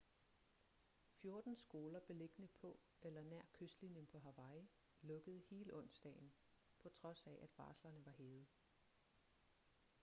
fjorten 1.19 1.57
skoler 1.57 1.99
beliggende 1.99 2.47
på 2.61 2.79
eller 3.01 3.23
nær 3.23 3.41
kystlinjen 3.53 4.05
på 4.05 4.19
hawaii 4.19 4.69
lukkede 5.01 5.41
hele 5.49 5.75
onsdagen 5.75 6.31
på 6.83 6.89
trods 6.89 7.23
af 7.27 7.39
at 7.43 7.57
varslerne 7.57 8.05
var 8.05 8.11
hævet 8.11 8.45